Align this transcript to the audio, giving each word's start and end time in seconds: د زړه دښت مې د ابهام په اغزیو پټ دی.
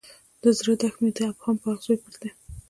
د 0.41 0.43
زړه 0.57 0.73
دښت 0.81 0.97
مې 1.01 1.11
د 1.17 1.19
ابهام 1.31 1.55
په 1.61 1.67
اغزیو 1.73 2.01
پټ 2.03 2.13
دی. 2.21 2.29